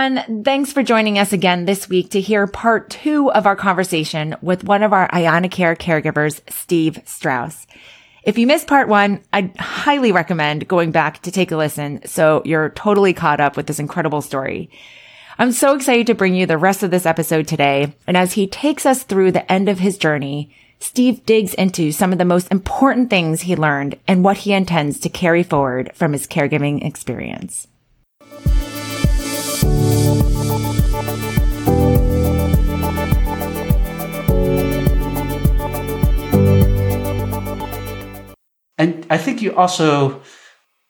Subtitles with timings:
[0.00, 0.44] everyone.
[0.44, 4.64] Thanks for joining us again this week to hear part two of our conversation with
[4.64, 7.66] one of our IanaCare caregivers, Steve Strauss.
[8.22, 12.40] If you missed part one, I'd highly recommend going back to take a listen so
[12.46, 14.70] you're totally caught up with this incredible story.
[15.38, 17.94] I'm so excited to bring you the rest of this episode today.
[18.06, 22.12] And as he takes us through the end of his journey, Steve digs into some
[22.12, 26.14] of the most important things he learned and what he intends to carry forward from
[26.14, 27.66] his caregiving experience.
[38.78, 40.22] And I think you also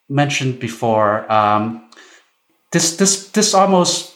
[0.09, 1.91] mentioned before um,
[2.71, 4.15] this this this almost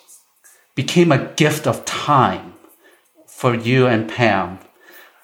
[0.77, 2.55] became a gift of time
[3.27, 4.61] for you and Pam.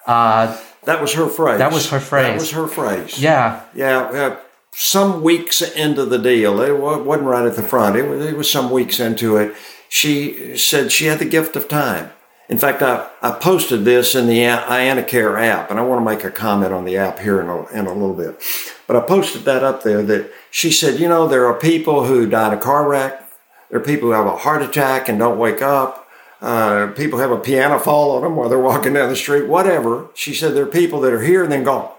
[0.07, 1.59] Uh, that was her phrase.
[1.59, 2.27] That was her phrase.
[2.27, 3.23] That was her phrase.
[3.23, 3.63] Yeah.
[3.75, 4.37] Yeah.
[4.73, 7.97] Some weeks into the deal, it wasn't right at the front.
[7.97, 9.55] It was, it was some weeks into it.
[9.89, 12.13] She said she had the gift of time.
[12.49, 16.25] In fact, I, I posted this in the IanaCare app, and I want to make
[16.25, 18.41] a comment on the app here in a, in a little bit.
[18.87, 22.29] But I posted that up there that she said, you know, there are people who
[22.29, 23.31] die in a car wreck.
[23.71, 26.09] There are people who have a heart attack and don't wake up.
[26.41, 30.09] Uh, people have a piano fall on them while they're walking down the street, whatever.
[30.15, 31.93] She said, there are people that are here and then gone.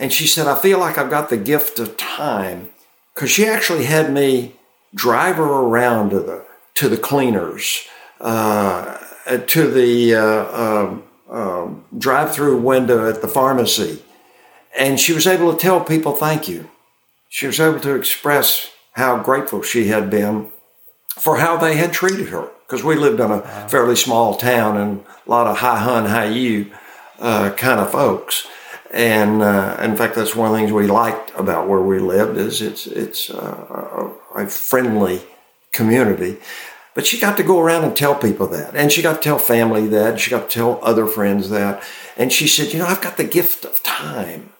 [0.00, 2.70] And she said, I feel like I've got the gift of time
[3.14, 4.56] because she actually had me
[4.92, 7.86] drive her around to the, to the cleaners.
[8.20, 14.02] Uh, uh, to the uh, um, um, drive-through window at the pharmacy,
[14.76, 16.68] and she was able to tell people thank you.
[17.28, 20.48] She was able to express how grateful she had been
[21.10, 25.04] for how they had treated her because we lived in a fairly small town and
[25.26, 26.72] a lot of high hun, high you
[27.20, 28.48] uh, kind of folks.
[28.92, 32.36] And uh, in fact, that's one of the things we liked about where we lived
[32.36, 35.22] is it's it's uh, a friendly
[35.72, 36.38] community.
[36.94, 38.74] But she got to go around and tell people that.
[38.74, 40.18] And she got to tell family that.
[40.18, 41.82] She got to tell other friends that.
[42.16, 44.52] And she said, You know, I've got the gift of time.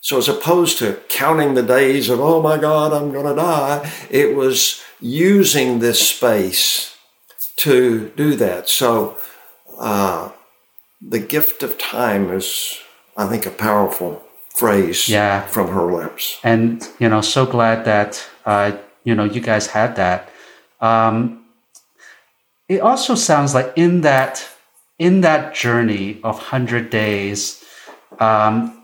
[0.00, 3.92] So as opposed to counting the days of, oh my God, I'm going to die,
[4.08, 6.96] it was using this space
[7.56, 8.68] to do that.
[8.68, 9.18] So
[9.78, 10.30] uh,
[11.00, 12.78] the gift of time is,
[13.16, 15.42] I think, a powerful phrase yeah.
[15.42, 16.38] from her lips.
[16.42, 20.30] And, you know, so glad that, uh, you know, you guys had that.
[20.80, 21.46] Um,
[22.68, 24.48] it also sounds like in that
[24.98, 27.62] in that journey of 100 days
[28.18, 28.82] um,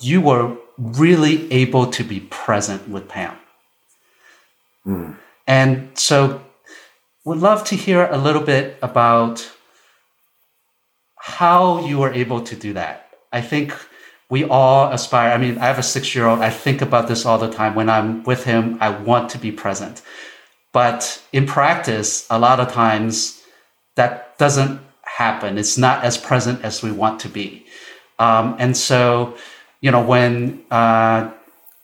[0.00, 3.36] you were really able to be present with pam
[4.86, 5.16] mm.
[5.46, 6.42] and so
[7.24, 9.50] would love to hear a little bit about
[11.16, 13.03] how you were able to do that
[13.34, 13.74] i think
[14.30, 17.26] we all aspire i mean i have a six year old i think about this
[17.26, 20.00] all the time when i'm with him i want to be present
[20.74, 23.40] but in practice, a lot of times
[23.94, 25.56] that doesn't happen.
[25.56, 27.64] It's not as present as we want to be.
[28.18, 29.36] Um, and so,
[29.80, 31.30] you know, when uh,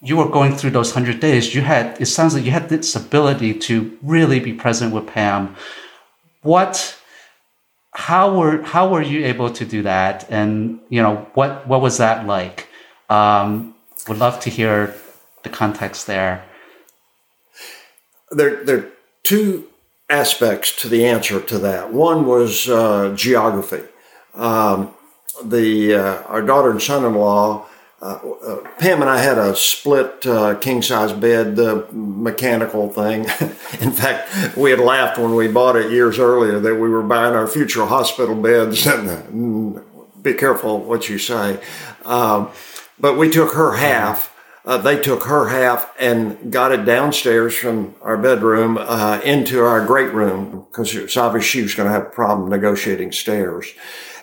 [0.03, 2.97] you were going through those 100 days, you had, it sounds like you had this
[2.97, 5.55] ability to really be present with Pam.
[6.43, 7.00] What,
[7.93, 10.27] how were, how were you able to do that?
[10.31, 12.69] And, you know, what, what was that like?
[13.09, 13.75] Um,
[14.09, 14.95] would love to hear
[15.43, 16.45] the context there
[18.31, 18.91] there, there are
[19.23, 19.69] two
[20.09, 21.93] aspects to the answer to that.
[21.93, 23.83] One was uh, geography.
[24.35, 24.95] Um,
[25.45, 27.67] the uh, our daughter and son-in-law,
[28.03, 33.21] uh, uh Pam and I had a split uh, king size bed, the mechanical thing.
[33.81, 37.35] in fact, we had laughed when we bought it years earlier that we were buying
[37.35, 38.87] our future hospital beds.
[38.87, 39.81] And
[40.23, 41.59] be careful what you say.
[42.05, 42.51] Um,
[42.99, 44.31] but we took her half
[44.65, 49.85] uh, they took her half and got it downstairs from our bedroom uh, into our
[49.85, 53.73] great room because it obvious she was going to have a problem negotiating stairs.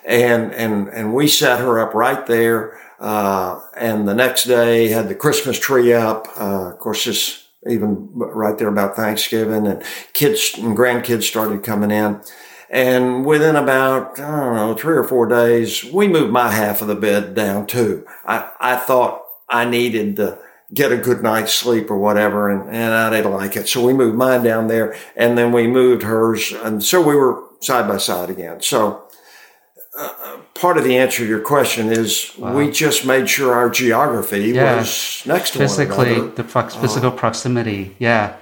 [0.06, 2.80] And, and, and we set her up right there.
[3.00, 6.28] Uh, and the next day had the Christmas tree up.
[6.36, 9.84] Uh, of course, this even right there about Thanksgiving and
[10.14, 12.22] kids and grandkids started coming in.
[12.70, 16.88] And within about, I don't know, three or four days, we moved my half of
[16.88, 18.06] the bed down too.
[18.26, 20.40] I, I thought I needed to
[20.74, 23.70] get a good night's sleep or whatever, and, and I didn't like it.
[23.70, 27.42] So we moved mine down there, and then we moved hers, and so we were
[27.62, 28.62] side by side again.
[28.62, 29.08] So
[29.98, 32.56] uh, part of the answer to your question is wow.
[32.56, 34.78] we just made sure our geography yeah.
[34.78, 37.96] was next to physically the physical uh, proximity.
[38.00, 38.36] Yeah.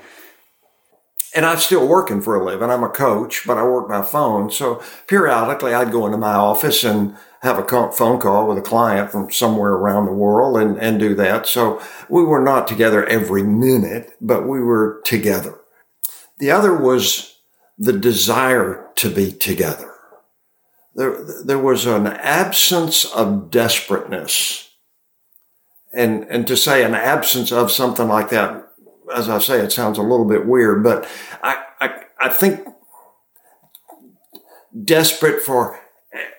[1.36, 2.70] And I'm still working for a living.
[2.70, 4.50] I'm a coach, but I work by phone.
[4.50, 9.12] So periodically I'd go into my office and have a phone call with a client
[9.12, 11.46] from somewhere around the world and, and do that.
[11.46, 15.60] So we were not together every minute, but we were together.
[16.40, 17.38] The other was
[17.78, 19.95] the desire to be together.
[20.96, 24.70] There, there was an absence of desperateness.
[25.94, 28.70] And, and to say an absence of something like that,
[29.14, 31.08] as I say, it sounds a little bit weird, but
[31.44, 32.68] I, I, I think
[34.84, 35.80] desperate for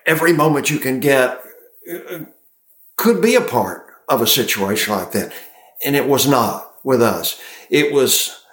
[0.05, 1.41] every moment you can get
[1.91, 2.19] uh,
[2.95, 5.33] could be a part of a situation like that.
[5.85, 7.39] And it was not with us.
[7.69, 8.43] It was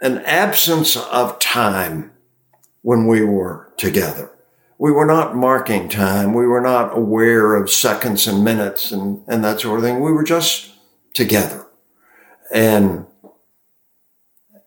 [0.00, 2.12] an absence of time
[2.82, 4.30] when we were together.
[4.78, 6.34] We were not marking time.
[6.34, 10.00] We were not aware of seconds and minutes and, and that sort of thing.
[10.00, 10.70] We were just
[11.14, 11.66] together
[12.52, 13.06] and,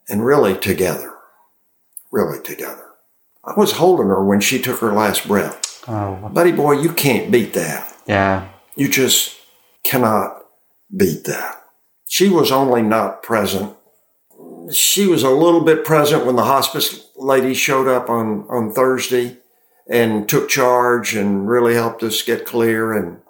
[0.08, 1.14] and really together,
[2.12, 2.86] really together.
[3.44, 5.84] I was holding her when she took her last breath.
[5.88, 6.30] Oh.
[6.34, 7.96] Buddy boy, you can't beat that.
[8.08, 8.50] Yeah.
[8.76, 9.38] You just
[9.84, 10.44] cannot
[10.96, 11.64] beat that.
[12.08, 13.76] She was only not present.
[14.72, 19.38] She was a little bit present when the hospice lady showed up on, on Thursday
[19.90, 22.94] and took charge and really helped us get clear.
[22.94, 23.22] And,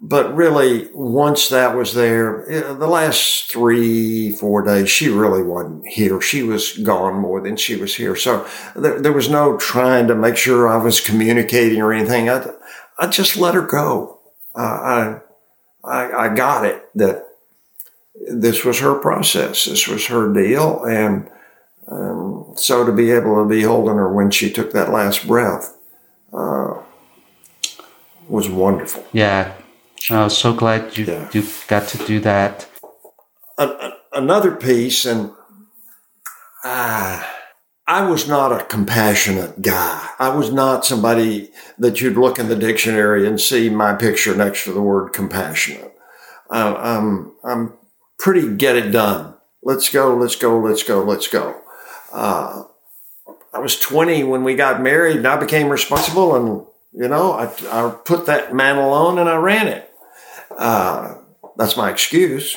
[0.00, 6.20] but really, once that was there, the last three, four days, she really wasn't here.
[6.20, 8.14] She was gone more than she was here.
[8.14, 8.46] So
[8.76, 12.28] there, there was no trying to make sure I was communicating or anything.
[12.28, 12.50] I,
[12.98, 14.20] I just let her go.
[14.54, 15.20] Uh, I,
[15.82, 17.26] I, I got it that
[18.30, 19.64] this was her process.
[19.64, 20.84] This was her deal.
[20.84, 21.30] And
[21.88, 25.73] um, so to be able to be holding her when she took that last breath
[26.34, 26.82] uh,
[28.28, 29.04] was wonderful.
[29.12, 29.54] Yeah.
[30.10, 31.30] I was so glad you, yeah.
[31.32, 32.68] you got to do that.
[34.12, 35.30] another piece, and
[36.62, 37.24] uh,
[37.86, 40.10] I was not a compassionate guy.
[40.18, 44.64] I was not somebody that you'd look in the dictionary and see my picture next
[44.64, 45.94] to the word compassionate.
[46.50, 47.72] Uh, I'm, I'm
[48.18, 49.34] pretty get it done.
[49.62, 51.60] Let's go, let's go, let's go, let's go.
[52.12, 52.64] Uh,
[53.54, 57.44] I was 20 when we got married and I became responsible and, you know, I,
[57.70, 59.90] I put that mantle on and I ran it.
[60.50, 61.14] Uh,
[61.56, 62.56] that's my excuse.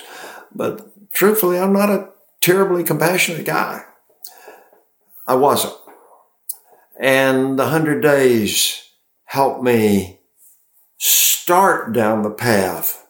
[0.54, 2.10] But truthfully, I'm not a
[2.42, 3.84] terribly compassionate guy.
[5.28, 5.76] I wasn't.
[7.00, 8.90] And the 100 days
[9.26, 10.20] helped me
[10.98, 13.06] start down the path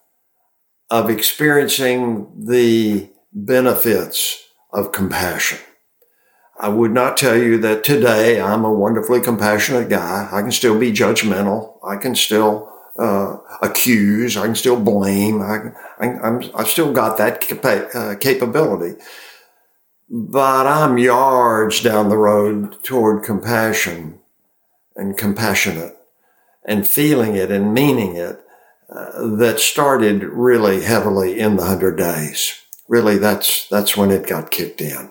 [0.90, 4.44] of experiencing the benefits
[4.74, 5.60] of compassion.
[6.60, 10.28] I would not tell you that today I'm a wonderfully compassionate guy.
[10.32, 11.78] I can still be judgmental.
[11.84, 14.36] I can still uh, accuse.
[14.36, 15.42] I can still blame.
[15.42, 18.96] I, have still got that capa- uh, capability
[20.10, 24.20] but I'm yards down the road toward compassion
[24.96, 25.98] and compassionate
[26.66, 28.42] and feeling it and meaning it
[28.90, 32.54] uh, that started really heavily in the hundred days.
[32.88, 35.10] Really, that's, that's when it got kicked in.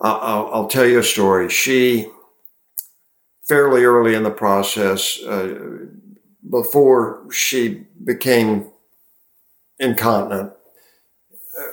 [0.00, 1.48] I'll, I'll tell you a story.
[1.48, 2.10] She,
[3.44, 5.86] fairly early in the process, uh,
[6.48, 8.70] before she became
[9.78, 10.52] incontinent,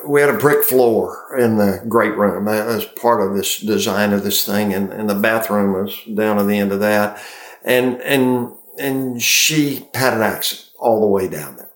[0.08, 2.46] we had a brick floor in the great room.
[2.46, 6.40] That was part of this design of this thing, and, and the bathroom was down
[6.40, 7.22] at the end of that.
[7.66, 11.73] And and and she had an accident all the way down there.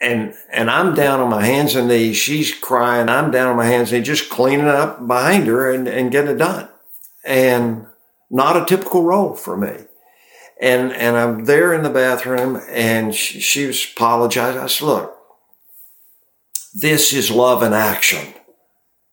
[0.00, 2.16] And and I'm down on my hands and knees.
[2.16, 3.08] She's crying.
[3.08, 6.30] I'm down on my hands and knees, just cleaning up behind her and, and getting
[6.30, 6.68] it done.
[7.24, 7.86] And
[8.30, 9.86] not a typical role for me.
[10.60, 14.60] And and I'm there in the bathroom, and she, she was apologizing.
[14.60, 15.18] I said, "Look,
[16.74, 18.34] this is love in action.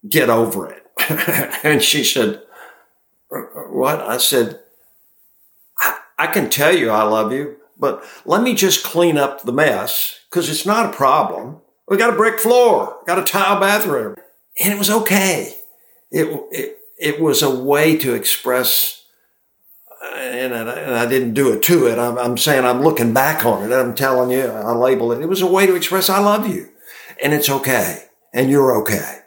[0.07, 0.85] Get over it.
[1.63, 2.41] and she said,
[3.29, 4.01] What?
[4.01, 4.59] I said,
[5.79, 9.53] I, I can tell you I love you, but let me just clean up the
[9.53, 11.61] mess because it's not a problem.
[11.87, 14.17] We got a brick floor, got a tile bathroom,
[14.61, 15.55] and it was okay.
[16.11, 19.05] It, it, it was a way to express
[20.17, 21.97] and I, and I, didn't do it to it.
[21.97, 23.73] I'm, I'm, saying I'm looking back on it.
[23.73, 25.21] I'm telling you, I label it.
[25.21, 26.69] It was a way to express I love you
[27.23, 29.19] and it's okay and you're okay.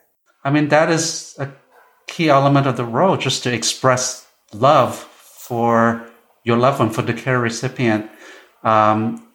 [0.45, 1.49] I mean, that is a
[2.07, 6.07] key element of the role, just to express love for
[6.45, 8.11] your loved one, for the care recipient.
[8.63, 9.28] Um,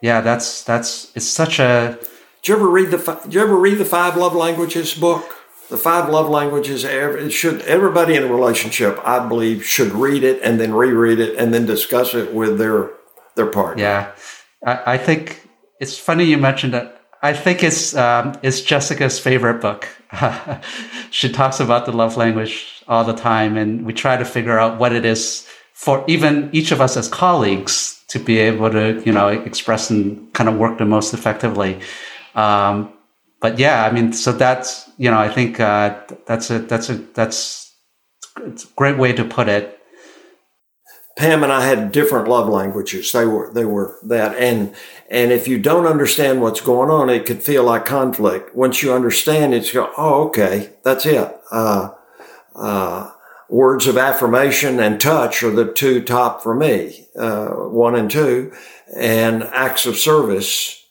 [0.00, 1.98] yeah, that's that's it's such a.
[2.42, 5.36] Did you ever read the Did you ever read the Five Love Languages book?
[5.70, 6.84] The Five Love Languages.
[6.84, 11.36] It should everybody in a relationship, I believe, should read it and then reread it
[11.36, 12.90] and then discuss it with their
[13.34, 13.82] their partner.
[13.82, 14.12] Yeah,
[14.64, 15.48] I, I think
[15.80, 19.88] it's funny you mentioned that I think it's um, it's Jessica's favorite book.
[21.10, 24.78] she talks about the love language all the time, and we try to figure out
[24.78, 29.12] what it is for even each of us as colleagues to be able to you
[29.12, 31.80] know express and kind of work the most effectively.
[32.34, 32.92] Um,
[33.40, 35.96] but yeah, I mean, so that's you know, I think uh,
[36.26, 37.74] that's a that's a that's
[38.40, 39.78] it's a great way to put it.
[41.16, 43.10] Pam and I had different love languages.
[43.12, 44.74] They were they were that, and
[45.10, 48.54] and if you don't understand what's going on, it could feel like conflict.
[48.54, 51.36] Once you understand, it's go, oh, okay, that's it.
[51.50, 51.90] Uh,
[52.54, 53.10] uh,
[53.48, 58.52] words of affirmation and touch are the two top for me, uh, one and two,
[58.94, 60.84] and acts of service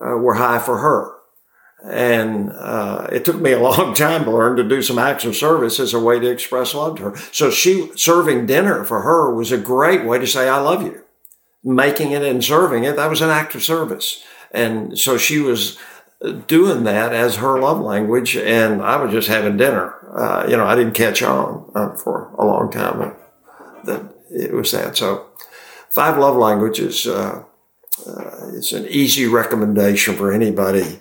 [0.00, 1.12] uh, were high for her.
[1.84, 5.36] And uh, it took me a long time to learn to do some acts of
[5.36, 7.16] service as a way to express love to her.
[7.32, 11.02] So she serving dinner for her was a great way to say I love you.
[11.62, 14.22] Making it and serving it that was an act of service.
[14.50, 15.78] And so she was
[16.32, 19.94] doing that as her love language, and I was just having dinner.
[20.16, 23.14] Uh, you know, I didn't catch on uh, for a long time
[23.84, 24.96] that it was that.
[24.96, 25.26] So,
[25.90, 27.44] five love languages uh,
[28.06, 30.98] uh is an easy recommendation for anybody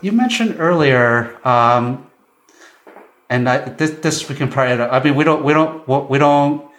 [0.00, 2.08] you mentioned earlier, um,
[3.28, 4.84] and I, this, this we can probably.
[4.84, 6.70] I mean, we don't, we don't, we don't,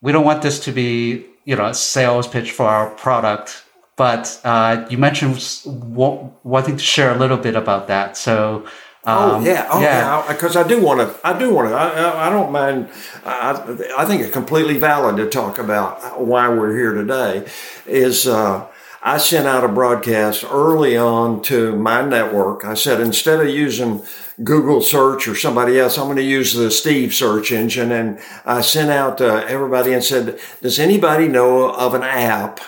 [0.00, 3.64] we don't want this to be, you know, a sales pitch for our product.
[3.96, 8.16] But uh, you mentioned wanting to share a little bit about that.
[8.16, 8.66] So,
[9.04, 10.62] oh, um, oh yeah, oh yeah, because yeah.
[10.62, 11.26] I do want to.
[11.26, 11.74] I do want to.
[11.74, 12.88] I, I, don't mind.
[13.24, 13.52] I,
[13.96, 17.46] I think it's completely valid to talk about why we're here today.
[17.86, 18.66] Is uh,
[19.06, 22.64] I sent out a broadcast early on to my network.
[22.64, 24.02] I said, instead of using
[24.42, 27.92] Google search or somebody else, I'm going to use the Steve search engine.
[27.92, 32.60] And I sent out to everybody and said, does anybody know of an app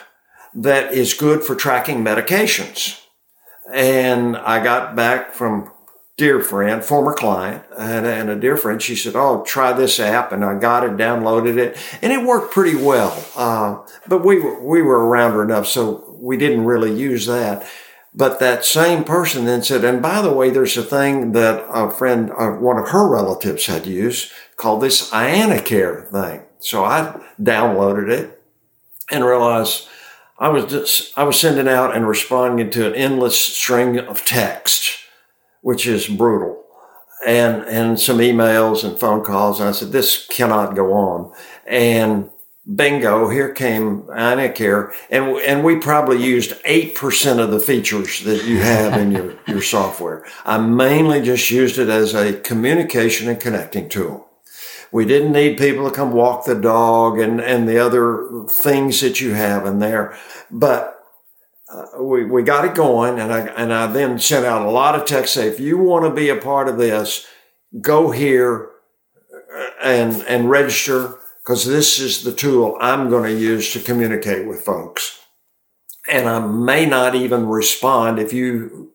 [0.56, 3.00] that is good for tracking medications?
[3.72, 5.70] And I got back from
[6.16, 8.80] dear friend, former client, and, and, a dear friend.
[8.80, 12.52] She said, "Oh, try this app," and I got it, downloaded it, and it worked
[12.52, 13.25] pretty well.
[13.36, 17.66] Uh, but we were, we were around her enough, so we didn't really use that.
[18.14, 21.90] But that same person then said, "And by the way, there's a thing that a
[21.90, 28.10] friend, uh, one of her relatives, had used called this IanaCare thing." So I downloaded
[28.10, 28.42] it
[29.10, 29.88] and realized.
[30.38, 34.96] I was just, I was sending out and responding to an endless string of text
[35.66, 36.62] which is brutal.
[37.26, 39.58] And, and some emails and phone calls.
[39.58, 41.32] And I said, this cannot go on.
[41.66, 42.30] And
[42.72, 44.94] bingo, here came IanaCare.
[45.10, 49.60] And, and we probably used 8% of the features that you have in your, your
[49.60, 50.24] software.
[50.44, 54.25] I mainly just used it as a communication and connecting tool.
[54.96, 59.20] We didn't need people to come walk the dog and, and the other things that
[59.20, 60.16] you have in there.
[60.50, 60.98] But
[61.70, 64.94] uh, we, we got it going and I, and I then sent out a lot
[64.94, 67.26] of text say, if you want to be a part of this,
[67.78, 68.70] go here
[69.54, 74.48] uh, and, and register because this is the tool I'm going to use to communicate
[74.48, 75.20] with folks.
[76.08, 78.94] And I may not even respond if you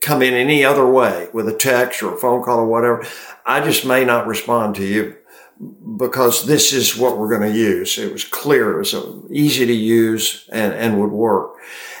[0.00, 3.06] come in any other way with a text or a phone call or whatever.
[3.44, 5.16] I just may not respond to you
[5.96, 7.98] because this is what we're going to use.
[7.98, 8.94] It was clear, it was
[9.30, 11.56] easy to use and, and would work.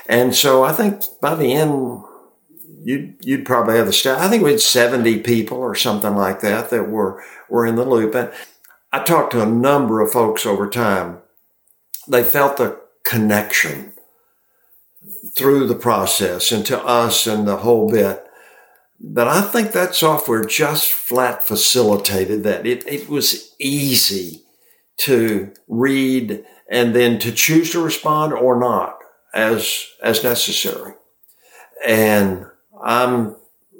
[0.06, 2.02] And so I think by the end,
[2.82, 4.18] you'd, you'd probably have the staff.
[4.18, 7.84] I think we had 70 people or something like that that were, were in the
[7.84, 8.14] loop.
[8.14, 8.32] And
[8.92, 11.18] I talked to a number of folks over time.
[12.08, 13.92] They felt the connection
[15.36, 18.24] through the process and to us and the whole bit.
[19.00, 22.66] But I think that software just flat facilitated that.
[22.66, 24.42] It, it was easy
[24.98, 28.98] to read and then to choose to respond or not
[29.32, 30.92] as, as necessary.
[31.86, 32.44] And
[32.84, 33.36] I'm,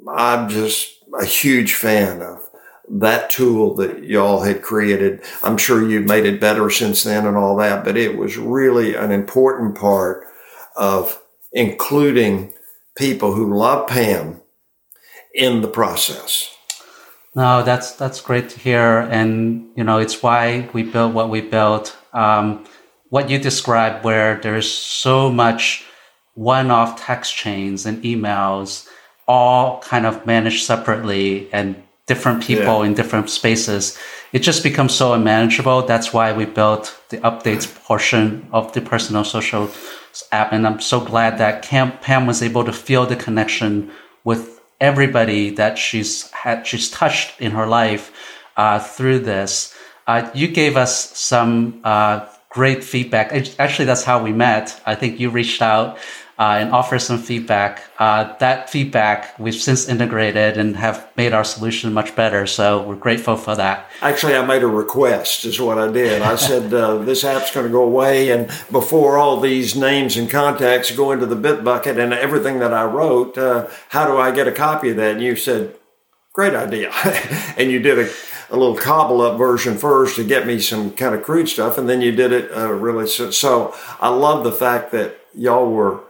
[0.09, 2.39] I'm just a huge fan of
[2.89, 5.21] that tool that y'all had created.
[5.43, 8.95] I'm sure you've made it better since then and all that, but it was really
[8.95, 10.25] an important part
[10.75, 11.20] of
[11.51, 12.53] including
[12.97, 14.41] people who love Pam
[15.33, 16.49] in the process.
[17.35, 21.41] No, that's that's great to hear, and you know it's why we built what we
[21.41, 21.95] built.
[22.13, 22.65] Um,
[23.09, 25.85] what you described, where there's so much
[26.33, 28.87] one-off text chains and emails,
[29.27, 32.85] all kind of managed separately, and different people yeah.
[32.85, 33.97] in different spaces,
[34.33, 35.83] it just becomes so unmanageable.
[35.83, 39.69] That's why we built the updates portion of the personal social
[40.31, 43.91] app, and I'm so glad that Pam was able to feel the connection
[44.23, 48.11] with everybody that she's had she's touched in her life
[48.57, 49.73] uh, through this.
[50.07, 53.31] Uh, you gave us some uh, great feedback.
[53.59, 54.81] Actually, that's how we met.
[54.85, 55.97] I think you reached out
[56.41, 57.83] uh, and offer some feedback.
[57.99, 62.47] Uh, that feedback we've since integrated and have made our solution much better.
[62.47, 63.85] So we're grateful for that.
[64.01, 66.23] Actually, I made a request, is what I did.
[66.23, 68.31] I said, uh, this app's going to go away.
[68.31, 72.73] And before all these names and contacts go into the bit bucket and everything that
[72.73, 75.17] I wrote, uh, how do I get a copy of that?
[75.17, 75.75] And you said,
[76.33, 76.89] great idea.
[77.55, 78.09] and you did a,
[78.49, 81.87] a little cobble up version first to get me some kind of crude stuff, and
[81.87, 83.05] then you did it uh, really.
[83.05, 86.03] So, so I love the fact that y'all were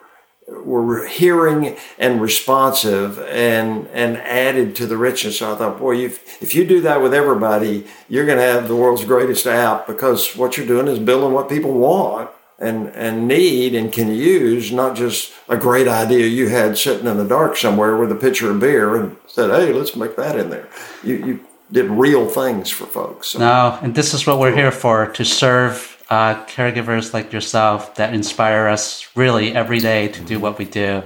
[0.51, 5.39] were hearing and responsive and and added to the richness.
[5.39, 8.67] So I thought, boy, if if you do that with everybody, you're going to have
[8.67, 12.29] the world's greatest app because what you're doing is building what people want
[12.60, 17.17] and and need and can use, not just a great idea you had sitting in
[17.17, 20.50] the dark somewhere with a pitcher of beer and said, hey, let's make that in
[20.50, 20.67] there.
[21.03, 21.39] You you
[21.72, 23.29] did real things for folks.
[23.29, 23.39] So.
[23.39, 28.13] No, and this is what we're here for to serve uh, caregivers like yourself that
[28.13, 31.01] inspire us really every day to do what we do.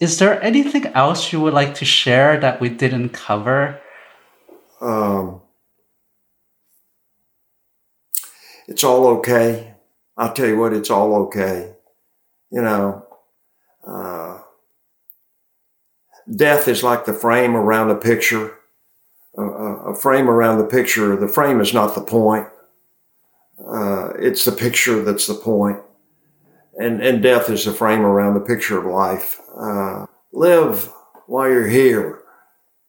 [0.00, 3.78] Is there anything else you would like to share that we didn't cover?
[4.80, 5.42] Um,
[8.66, 9.74] it's all okay.
[10.16, 11.74] I'll tell you what, it's all okay.
[12.50, 13.06] You know,
[13.86, 14.38] uh,
[16.34, 18.54] death is like the frame around a picture.
[19.36, 22.48] Uh, a frame around the picture, the frame is not the point
[23.66, 25.80] uh, it's the picture that's the point.
[26.76, 29.40] And, and death is the frame around the picture of life.
[29.56, 30.92] Uh, live
[31.26, 32.22] while you're here.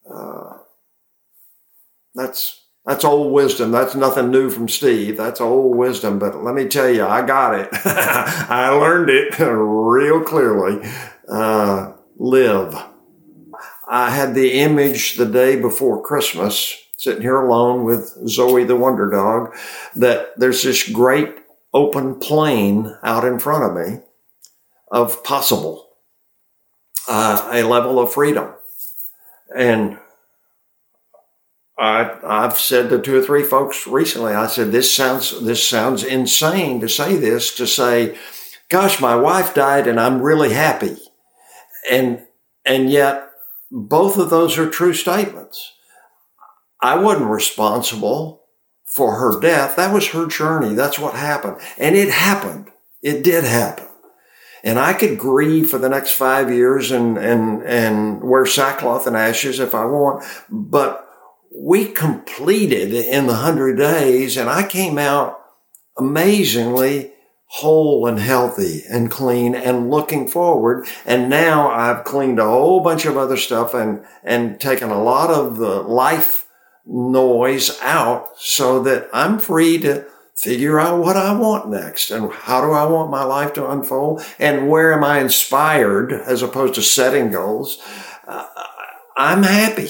[0.10, 0.58] Uh,
[2.14, 3.72] that's, that's old wisdom.
[3.72, 5.18] That's nothing new from Steve.
[5.18, 6.20] That's old wisdom.
[6.20, 7.70] But let me tell you, I got it.
[7.74, 10.88] I learned it real clearly.
[11.28, 12.76] Uh, live.
[13.88, 19.10] I had the image the day before Christmas sitting here alone with Zoe the Wonder
[19.10, 19.56] Dog,
[19.96, 21.38] that there's this great
[21.74, 24.02] open plain out in front of me
[24.92, 25.90] of possible,
[27.08, 28.54] uh, a level of freedom.
[29.56, 30.00] And
[31.78, 36.04] I, I've said to two or three folks recently, I said, this sounds, this sounds
[36.04, 38.18] insane to say this, to say,
[38.70, 40.98] gosh, my wife died and I'm really happy.
[41.90, 42.26] And,
[42.66, 43.30] and yet
[43.72, 45.74] both of those are true statements.
[46.82, 48.44] I wasn't responsible
[48.86, 49.76] for her death.
[49.76, 50.74] That was her journey.
[50.74, 51.58] That's what happened.
[51.78, 52.70] And it happened.
[53.02, 53.88] It did happen.
[54.64, 59.16] And I could grieve for the next five years and, and, and wear sackcloth and
[59.16, 60.26] ashes if I want.
[60.50, 61.08] But
[61.56, 65.40] we completed in the hundred days and I came out
[65.98, 67.14] amazingly
[67.52, 70.86] whole and healthy and clean and looking forward.
[71.06, 75.32] And now I've cleaned a whole bunch of other stuff and, and taken a lot
[75.32, 76.46] of the life
[76.90, 82.62] noise out so that I'm free to figure out what I want next and how
[82.62, 86.82] do I want my life to unfold and where am I inspired as opposed to
[86.82, 87.78] setting goals.
[88.28, 88.48] Uh,
[89.18, 89.90] I'm happy.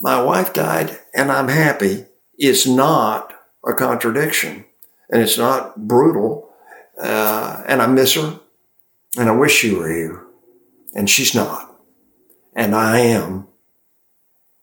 [0.00, 2.06] My wife died and I'm happy
[2.38, 3.34] is not
[3.66, 4.64] a contradiction
[5.10, 6.48] and it's not brutal.
[7.00, 8.40] Uh, and I miss her
[9.16, 10.24] and I wish she were here
[10.94, 11.74] and she's not.
[12.54, 13.48] And I am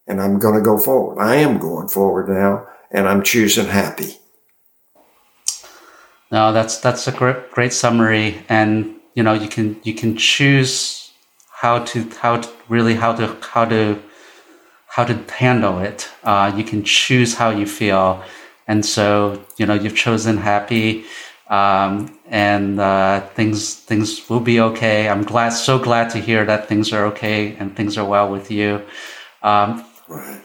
[0.07, 1.21] and I'm going to go forward.
[1.21, 4.17] I am going forward now, and I'm choosing happy.
[6.31, 11.11] No, that's that's a great great summary, and you know you can you can choose
[11.61, 14.01] how to how to really how to how to
[14.87, 16.09] how to handle it.
[16.23, 18.23] Uh, you can choose how you feel,
[18.67, 21.05] and so you know you've chosen happy,
[21.49, 25.07] um, and uh, things things will be okay.
[25.07, 28.49] I'm glad, so glad to hear that things are okay and things are well with
[28.49, 28.81] you.
[29.43, 29.85] Um,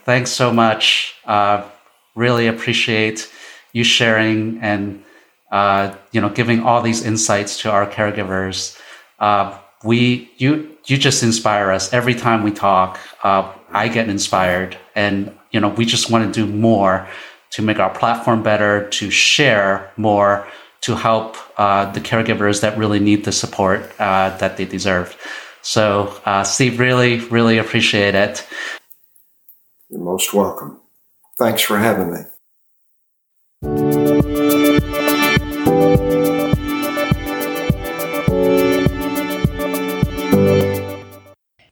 [0.05, 1.15] Thanks so much.
[1.25, 1.69] Uh,
[2.15, 3.31] really appreciate
[3.73, 5.03] you sharing and
[5.53, 8.79] uh, you know giving all these insights to our caregivers.
[9.19, 12.99] Uh, we you you just inspire us every time we talk.
[13.23, 17.07] Uh, I get inspired, and you know we just want to do more
[17.51, 20.47] to make our platform better, to share more,
[20.83, 25.17] to help uh, the caregivers that really need the support uh, that they deserve.
[25.63, 28.47] So, Steve, really, really appreciate it.
[29.91, 30.81] You're most welcome.
[31.37, 32.21] Thanks for having me.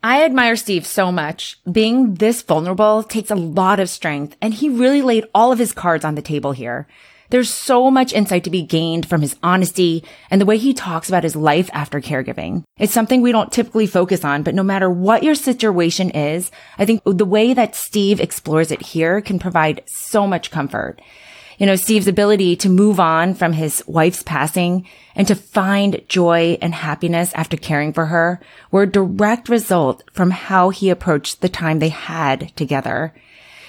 [0.02, 1.60] I admire Steve so much.
[1.70, 5.72] Being this vulnerable takes a lot of strength, and he really laid all of his
[5.72, 6.88] cards on the table here.
[7.30, 11.08] There's so much insight to be gained from his honesty and the way he talks
[11.08, 12.64] about his life after caregiving.
[12.78, 16.86] It's something we don't typically focus on, but no matter what your situation is, I
[16.86, 21.02] think the way that Steve explores it here can provide so much comfort.
[21.58, 24.86] You know, Steve's ability to move on from his wife's passing
[25.16, 30.30] and to find joy and happiness after caring for her were a direct result from
[30.30, 33.12] how he approached the time they had together.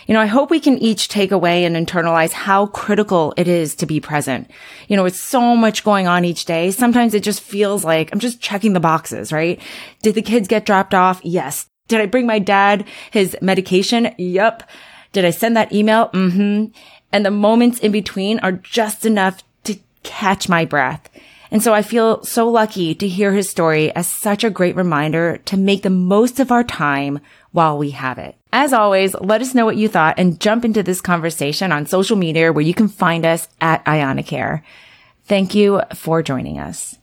[0.10, 3.76] You know, I hope we can each take away and internalize how critical it is
[3.76, 4.50] to be present.
[4.88, 6.72] You know, it's so much going on each day.
[6.72, 9.62] Sometimes it just feels like I'm just checking the boxes, right?
[10.02, 11.22] Did the kids get dropped off?
[11.24, 11.67] Yes.
[11.88, 14.15] Did I bring my dad his medication?
[14.17, 14.67] Yep.
[15.12, 16.08] Did I send that email?
[16.08, 16.72] Mm-hmm.
[17.12, 21.08] And the moments in between are just enough to catch my breath.
[21.52, 25.38] And so I feel so lucky to hear his story as such a great reminder
[25.46, 27.20] to make the most of our time
[27.52, 28.36] while we have it.
[28.54, 32.16] As always, let us know what you thought and jump into this conversation on social
[32.16, 34.62] media where you can find us at IanaCare.
[35.26, 36.98] Thank you for joining us.